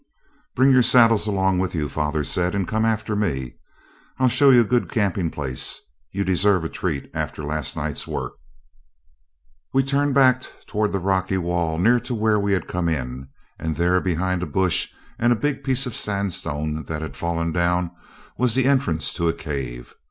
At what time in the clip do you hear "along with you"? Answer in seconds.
1.27-1.87